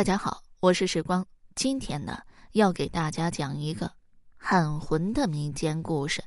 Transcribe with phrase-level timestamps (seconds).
[0.00, 1.26] 大家好，我是时光。
[1.54, 3.92] 今天呢，要给大家讲一个
[4.38, 6.24] 喊魂的民间故事。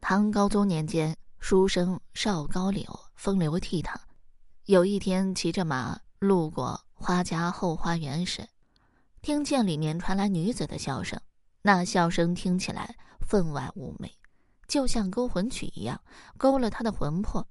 [0.00, 2.84] 唐高宗年间，书生邵高柳
[3.14, 3.94] 风流倜傥。
[4.64, 8.44] 有一天，骑着马路过花家后花园时，
[9.22, 11.16] 听见里面传来女子的笑声。
[11.62, 14.12] 那笑声听起来分外妩媚，
[14.66, 16.00] 就像勾魂曲一样，
[16.36, 17.46] 勾了他的魂魄。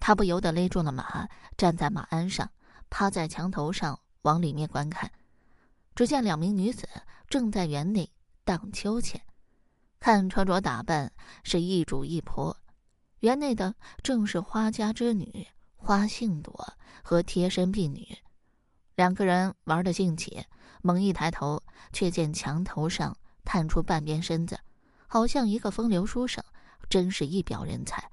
[0.00, 2.50] 他不由得勒住了马，站在马鞍上，
[2.90, 3.96] 趴在墙头上
[4.26, 5.08] 往里面观看。
[5.94, 6.88] 只见两名女子
[7.28, 8.10] 正在园内
[8.44, 9.22] 荡秋千，
[10.00, 11.12] 看穿着打扮
[11.44, 12.54] 是一主一仆。
[13.20, 18.18] 园内的正是花家之女花杏朵和贴身婢女，
[18.96, 20.44] 两个人玩的兴起。
[20.82, 21.60] 猛一抬头，
[21.92, 24.56] 却见墙头上探出半边身子，
[25.08, 26.44] 好像一个风流书生，
[26.88, 28.08] 真是一表人才。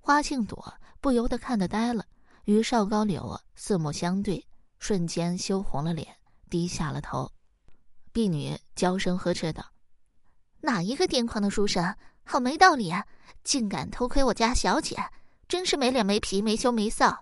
[0.00, 2.06] 花杏朵不由得看得呆了，
[2.44, 4.46] 与邵高柳四目相对，
[4.86, 6.14] 瞬间羞红了脸，
[6.50, 7.32] 低下了头。
[8.12, 9.64] 婢女娇声呵斥道
[10.60, 13.06] ：“哪一个癫狂的书生，好没道理啊！
[13.42, 15.02] 竟敢偷窥我家小姐，
[15.48, 17.16] 真是没脸没皮没羞没臊。”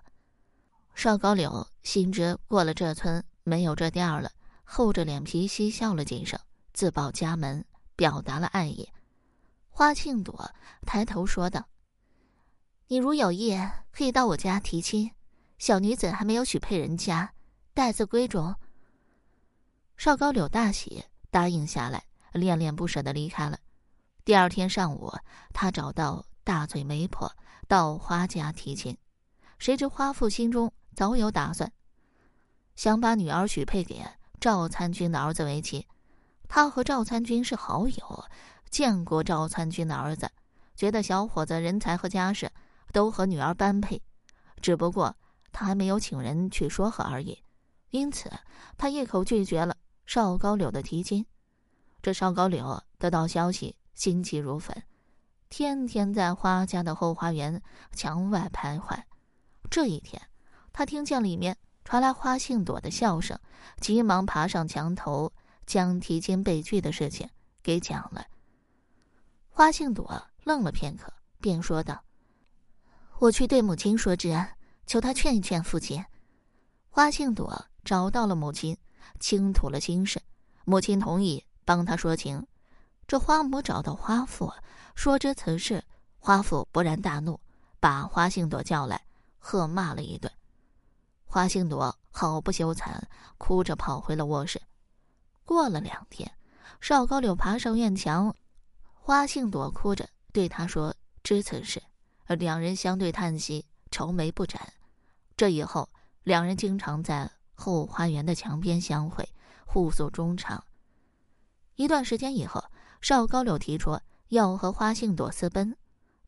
[0.93, 4.29] 邵高柳心知过了这村没有这店了，
[4.65, 6.37] 厚着脸皮嬉笑了几声，
[6.73, 7.63] 自报家门，
[7.95, 8.89] 表达了爱意。
[9.69, 10.51] 花庆朵
[10.85, 11.65] 抬头说道。
[12.87, 13.57] 你如有意，
[13.93, 15.09] 可以到我家提亲。
[15.57, 17.32] 小女子还没有许配人家，
[17.73, 18.55] 待字闺中。
[19.97, 23.57] 邵高柳大喜，答应下来，恋恋不舍的离开了。
[24.23, 25.11] 第二天上午，
[25.53, 27.35] 他找到大嘴媒婆
[27.67, 28.97] 到花家提亲，
[29.57, 31.71] 谁知花父心中早有打算，
[32.75, 34.05] 想把女儿许配给
[34.39, 35.87] 赵参军的儿子为妻。
[36.47, 38.25] 他和赵参军是好友，
[38.69, 40.29] 见过赵参军的儿子，
[40.75, 42.51] 觉得小伙子人才和家世。
[42.91, 43.99] 都和女儿般配，
[44.61, 45.15] 只不过
[45.51, 47.41] 他还没有请人去说和而已，
[47.93, 48.27] 因此
[48.75, 49.77] 他一口拒绝了
[50.07, 51.23] 邵高柳的提亲。
[52.01, 54.75] 这邵高柳得到消息，心急如焚，
[55.47, 58.99] 天天在花家的后花园墙外徘徊。
[59.69, 60.19] 这一天，
[60.71, 63.39] 他听见里面传来花杏朵的笑声，
[63.79, 65.31] 急忙爬上墙头，
[65.67, 67.29] 将提亲被拒的事情
[67.61, 68.25] 给讲了。
[69.51, 72.03] 花杏朵愣了片刻，便说道。
[73.19, 74.35] 我去对母亲说之，
[74.87, 76.03] 求她劝一劝父亲。
[76.89, 78.77] 花杏朵找到了母亲，
[79.19, 80.21] 倾吐了心事，
[80.65, 82.45] 母亲同意帮她说情。
[83.05, 84.51] 这花母找到花父，
[84.95, 85.83] 说知此事，
[86.19, 87.39] 花父勃然大怒，
[87.79, 89.05] 把花杏朵叫来，
[89.37, 90.31] 喝骂了一顿。
[91.25, 93.01] 花杏朵好不羞惭，
[93.37, 94.61] 哭着跑回了卧室。
[95.43, 96.31] 过了两天，
[96.79, 98.33] 邵高柳爬上院墙，
[98.93, 101.83] 花杏朵哭着对他说：“知此事。”
[102.25, 104.71] 而两人相对叹息，愁眉不展。
[105.35, 105.89] 这以后，
[106.23, 107.29] 两人经常在
[107.63, 109.29] 后花园的墙边相会，
[109.65, 110.61] 互诉衷肠。
[111.75, 112.61] 一段时间以后，
[112.99, 113.97] 邵高柳提出
[114.27, 115.77] 要和花杏朵私奔。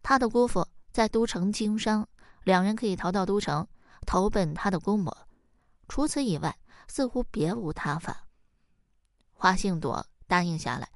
[0.02, 2.08] 他的姑父在都城经商，
[2.46, 3.68] 两人可以逃到都城，
[4.08, 5.14] 投奔他的姑母。
[5.90, 6.58] 除此以外，
[6.88, 8.26] 似乎别无他法。
[9.34, 10.88] 花杏朵答应下来，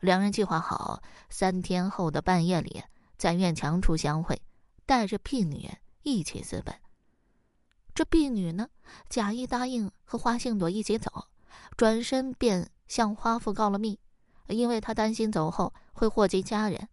[0.00, 2.82] 两人计划好三天后的半夜里。
[3.18, 4.40] 在院墙处相会，
[4.86, 5.70] 带着婢女
[6.02, 6.74] 一起私奔。
[7.94, 8.68] 这婢女呢，
[9.08, 11.26] 假意答应和花杏朵一起走，
[11.76, 13.98] 转身便向花父告了密，
[14.48, 16.88] 因为他担心走后会祸及家人。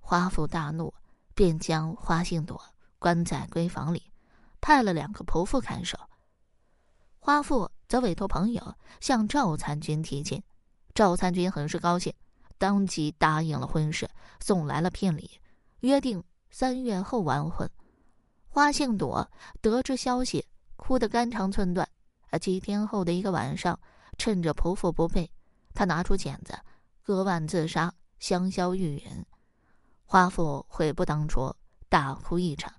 [0.00, 0.92] 花父大怒，
[1.34, 2.60] 便将花杏朵
[2.98, 4.10] 关在闺房里，
[4.60, 5.98] 派了两个仆妇看守。
[7.18, 10.42] 花父则委托朋友向赵参军提亲，
[10.94, 12.12] 赵参军很是高兴，
[12.58, 14.08] 当即答应了婚事，
[14.40, 15.38] 送来了聘礼。
[15.80, 17.70] 约定三月后完婚。
[18.54, 19.30] 花杏朵
[19.62, 20.46] 得知消息，
[20.76, 21.88] 哭得肝肠寸断。
[22.28, 23.80] 啊，几天后的一个晚上，
[24.18, 25.30] 趁着仆妇不备，
[25.72, 26.52] 她拿出剪子
[27.02, 29.24] 割腕自杀，香消玉殒。
[30.04, 31.50] 花父悔不当初，
[31.88, 32.70] 大哭一场，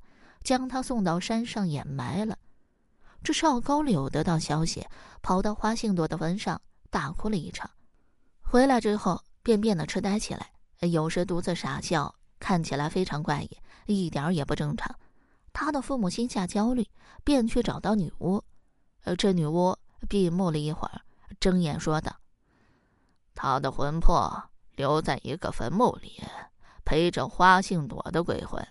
[0.44, 2.38] 将她送到山上掩埋了。
[3.24, 4.86] 这少高柳得到消息，
[5.24, 6.62] 跑到花杏朵的坟上
[6.92, 7.68] 大哭了一场。
[8.44, 10.52] 回来之后，便变得痴呆起来，
[10.82, 12.14] 有时独自傻笑。
[12.40, 14.94] 看起来非常怪异，一点也不正常。
[15.54, 16.86] 他的父母心下焦虑，
[17.24, 18.44] 便去找到女巫。
[19.04, 19.78] 呃，这女巫
[20.10, 21.02] 闭目了一会儿，
[21.40, 22.16] 睁眼说道
[23.36, 26.22] ：“他的魂魄留在一个坟墓里，
[26.84, 28.68] 陪着花杏朵的鬼魂。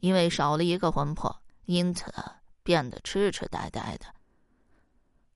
[0.00, 1.34] 因为少了一个魂魄，
[1.64, 2.12] 因此
[2.62, 4.06] 变得痴痴呆呆的。”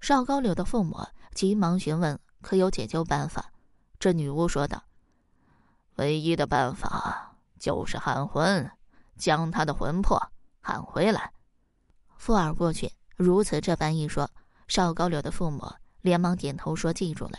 [0.00, 0.98] 邵高柳的父母
[1.34, 3.50] 急忙询问：“可有解救办法？”
[3.98, 4.82] 这女巫说道
[5.96, 7.26] ：“唯一的办法。”
[7.60, 8.70] 就是喊魂，
[9.18, 10.18] 将他的魂魄
[10.60, 11.32] 喊回来。
[12.16, 14.30] 附耳过去，如此这般一说，
[14.68, 15.66] 邵高柳的父母
[16.00, 17.38] 连忙点头说：“记住了。”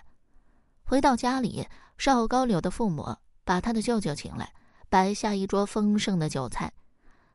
[0.83, 4.51] 回到家里，邵高柳的父母把他的舅舅请来，
[4.89, 6.73] 摆下一桌丰盛的酒菜。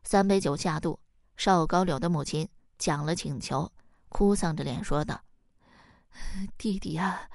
[0.03, 0.99] 三杯酒下肚，
[1.35, 2.47] 邵高柳的母亲
[2.77, 3.71] 讲了请求，
[4.09, 5.21] 哭丧着脸说道
[6.57, 7.29] ：“弟弟呀，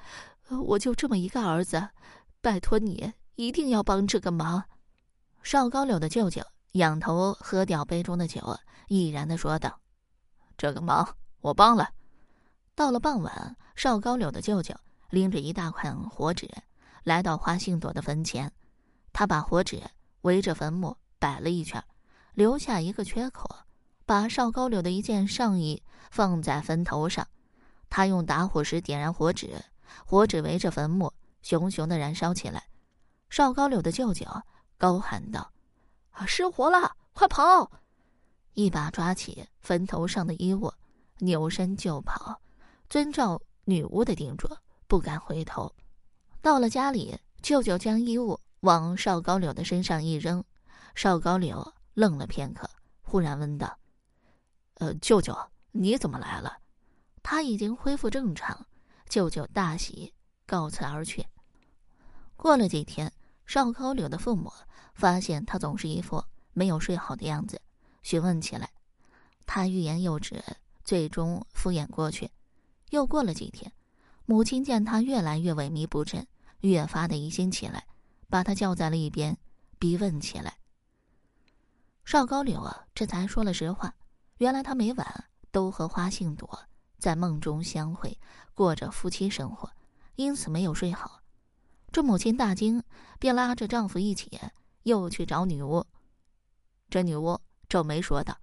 [0.48, 1.88] 我就这么一个儿子，
[2.40, 4.64] 拜托你一定要帮这个忙。”
[5.42, 6.40] 邵高柳的舅舅
[6.72, 8.58] 仰头喝掉杯中的酒，
[8.88, 9.80] 毅然的说道
[10.58, 11.90] ：“这个忙我帮了。”
[12.74, 14.74] 到了傍晚，邵高柳的舅舅。
[15.10, 16.48] 拎着一大块火纸，
[17.04, 18.50] 来到花杏朵的坟前，
[19.12, 19.78] 他把火纸
[20.22, 21.84] 围着坟墓摆了一圈，
[22.32, 23.46] 留下一个缺口，
[24.06, 27.28] 把邵高柳的一件上衣放在坟头上。
[27.90, 29.62] 他用打火石点燃火纸，
[30.06, 32.64] 火纸围着坟墓熊熊的燃烧起来。
[33.28, 34.26] 邵高柳的舅舅
[34.78, 35.51] 高喊道
[36.12, 37.70] ：“啊失火了，快跑！”
[38.54, 40.72] 一把抓起坟头上的衣物，
[41.18, 42.40] 扭身就跑，
[42.88, 44.48] 遵照女巫的叮嘱。
[44.86, 45.74] 不敢回头，
[46.42, 50.44] 到了家里，舅舅将衣物往邵高柳的身上一扔，
[50.94, 52.68] 邵高柳愣了片刻，
[53.00, 53.78] 忽然问道
[54.76, 55.34] ：“呃，舅舅，
[55.70, 56.58] 你怎么来了？”
[57.24, 58.66] 他已经恢复正常，
[59.08, 60.12] 舅舅大喜，
[60.44, 61.24] 告辞而去。
[62.36, 63.10] 过了几天，
[63.46, 64.52] 邵高柳的父母
[64.94, 67.60] 发现他总是一副没有睡好的样子，
[68.02, 68.70] 询问起来，
[69.46, 70.42] 他欲言又止，
[70.84, 72.30] 最终敷衍过去。
[72.90, 73.72] 又过了几天。
[74.24, 76.26] 母亲见他越来越萎靡不振，
[76.60, 77.84] 越发的疑心起来，
[78.30, 79.36] 把他叫在了一边，
[79.80, 80.58] 逼问起来。
[82.04, 83.92] 邵高柳啊，这才说了实话：
[84.38, 86.66] 原来他每晚都和花信朵
[86.98, 88.16] 在梦中相会，
[88.54, 89.70] 过着夫妻生活，
[90.14, 91.21] 因此没有睡好。
[91.92, 92.82] 这母亲大惊，
[93.18, 94.40] 便拉着丈夫一起
[94.82, 95.84] 又去找女巫。
[96.88, 98.36] 这女巫皱眉说道：“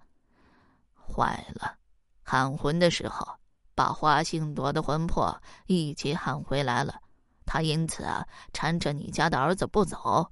[0.94, 1.76] 坏了，
[2.22, 3.26] 喊魂的时候。”
[3.72, 7.00] 把花杏朵的魂魄一起喊回来了，
[7.46, 10.30] 他因此啊缠着你家的儿子不走。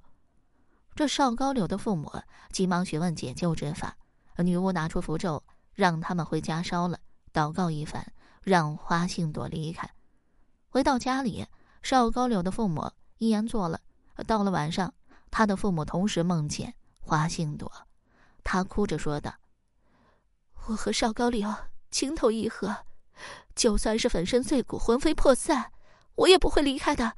[0.93, 2.13] 这邵高柳的父母
[2.51, 3.97] 急忙询问解救之法，
[4.37, 5.43] 女巫拿出符咒，
[5.73, 6.99] 让他们回家烧了，
[7.33, 8.05] 祷告一番，
[8.43, 9.89] 让花杏朵离开。
[10.69, 11.47] 回到家里，
[11.81, 13.79] 邵高柳的父母依然做了。
[14.27, 14.93] 到了晚上，
[15.31, 17.71] 他的父母同时梦见花信朵，
[18.43, 19.33] 他哭着说道
[20.67, 21.53] ：“我和邵高柳
[21.91, 22.75] 情投意合。”
[23.55, 25.73] 就算是粉身碎骨、魂飞魄散，
[26.15, 27.17] 我也不会离开的。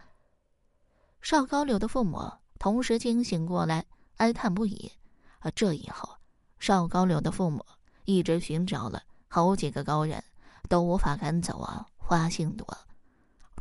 [1.22, 3.86] 邵高柳的父母同时惊醒过来，
[4.18, 4.92] 哀叹不已。
[5.38, 6.18] 啊，这以后，
[6.58, 7.64] 邵高柳的父母
[8.06, 10.24] 一直寻找了好几个高人，
[10.68, 12.66] 都无法赶走啊花信朵。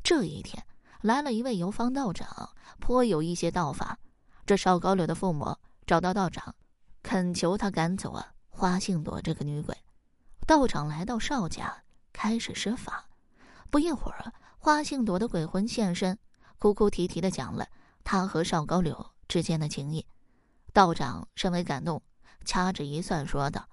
[0.02, 0.64] 这一天，
[1.02, 3.98] 来了一位游方道长，颇有一些道法。
[4.46, 5.56] 这邵高柳的父母
[5.86, 6.54] 找到道长，
[7.02, 9.76] 恳求他赶走啊花杏朵这个女鬼。
[10.46, 11.82] 道长来到邵家。
[12.12, 13.08] 开始施法，
[13.70, 16.18] 不一会儿，花杏朵的鬼魂现身，
[16.58, 17.66] 哭哭啼啼的讲了
[18.04, 20.04] 他和邵高柳之间的情谊。
[20.72, 22.02] 道长甚为感动，
[22.44, 23.68] 掐指一算，说道：“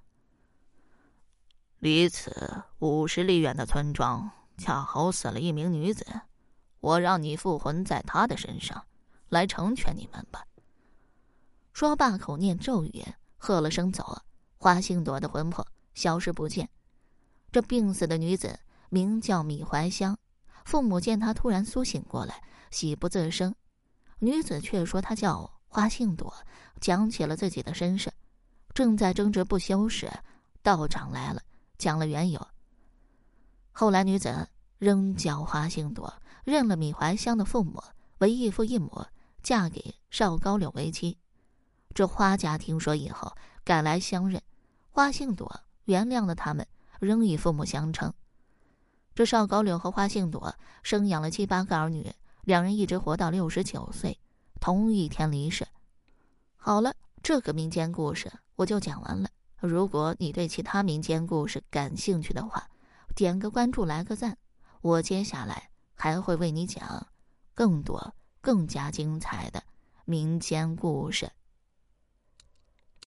[1.80, 6.06] 离此五十里远的村庄，恰好死了一名女子，
[6.88, 8.86] 我让你附魂在他的身上，
[9.28, 10.46] 来成全你们吧。”
[11.74, 13.04] 说罢，口念咒语，
[13.36, 14.24] 喝了声走了，
[14.58, 16.70] 花信朵的魂魄消失不见。
[17.52, 18.58] 这病死的女子
[18.88, 20.18] 名叫米怀香，
[20.64, 22.42] 父母见她突然苏醒过来，
[22.72, 23.54] 喜不自胜。
[24.20, 26.34] 女子却说她叫花信朵，
[26.80, 28.10] 讲起了自己的身世。
[28.74, 30.10] 正在争执不休时，
[30.64, 31.42] 道长来了，
[31.78, 32.48] 讲了缘由。
[33.74, 34.48] 后来女子
[34.80, 36.12] 仍叫花信朵，
[36.48, 37.84] 认了米怀香的父母
[38.20, 39.06] 为异父异母，
[39.44, 41.18] 嫁给邵高柳为妻。
[41.94, 43.36] 这花家听说以后，
[43.66, 44.42] 赶来相认，
[44.90, 46.66] 花杏朵原谅了他们。
[47.02, 48.14] 仍以父母相称。
[49.14, 52.12] 这邵高柳和花杏朵生养了七八个儿女，
[52.46, 54.18] 两人一直活到六十九岁，
[54.62, 55.68] 同一天离世。
[56.56, 59.30] 好了，这个民间故事我就讲完了。
[59.60, 62.68] 如果你对其他民间故事感兴趣的话，
[63.16, 64.38] 点个关注，来个赞，
[64.82, 67.08] 我接下来还会为你讲
[67.54, 69.64] 更多、更加精彩的
[70.06, 71.32] 民间故事。